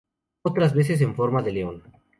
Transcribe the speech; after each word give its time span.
Otras 0.41 0.73
veces 0.73 0.99
en 1.01 1.13
forma 1.15 1.43
de 1.43 1.51
león. 1.51 1.83